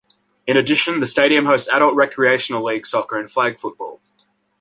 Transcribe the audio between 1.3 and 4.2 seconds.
hosts adult recreational league soccer and flag football.